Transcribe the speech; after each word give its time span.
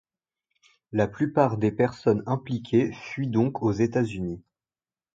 La 0.91 1.07
plupart 1.07 1.59
des 1.59 1.71
personnes 1.71 2.23
impliquées 2.25 2.91
fuient 2.91 3.27
donc 3.27 3.61
aux 3.61 3.71
États-Unis. 3.71 4.41